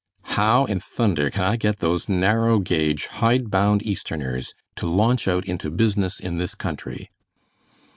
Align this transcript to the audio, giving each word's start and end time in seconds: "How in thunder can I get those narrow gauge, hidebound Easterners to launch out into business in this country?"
"How 0.33 0.65
in 0.65 0.79
thunder 0.79 1.29
can 1.29 1.43
I 1.43 1.57
get 1.57 1.77
those 1.77 2.09
narrow 2.09 2.57
gauge, 2.57 3.05
hidebound 3.05 3.83
Easterners 3.83 4.55
to 4.77 4.87
launch 4.87 5.27
out 5.27 5.45
into 5.45 5.69
business 5.69 6.19
in 6.19 6.37
this 6.39 6.55
country?" 6.55 7.11